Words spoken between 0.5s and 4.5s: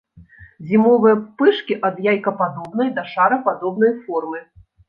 Зімовыя пупышкі ад яйкападобнай да шарападобнай формы.